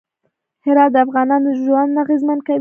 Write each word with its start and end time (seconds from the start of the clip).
هرات 0.65 0.89
د 0.93 0.97
افغانانو 1.05 1.49
ژوند 1.63 1.93
اغېزمن 2.03 2.39
کوي. 2.47 2.59